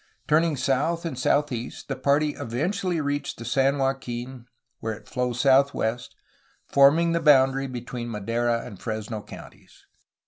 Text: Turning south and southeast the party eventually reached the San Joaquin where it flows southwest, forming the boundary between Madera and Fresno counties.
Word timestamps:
Turning 0.27 0.57
south 0.57 1.05
and 1.05 1.19
southeast 1.19 1.87
the 1.87 1.95
party 1.95 2.29
eventually 2.33 2.99
reached 2.99 3.37
the 3.37 3.45
San 3.45 3.77
Joaquin 3.77 4.47
where 4.79 4.95
it 4.95 5.07
flows 5.07 5.39
southwest, 5.41 6.15
forming 6.65 7.11
the 7.11 7.19
boundary 7.19 7.67
between 7.67 8.09
Madera 8.09 8.63
and 8.65 8.81
Fresno 8.81 9.21
counties. 9.21 9.85